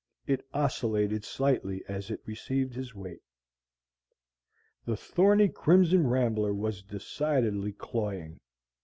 [0.25, 3.21] It oscillated slightly as it received his weight.
[4.85, 8.39] The thorny crimson rambler was decidedly cloying.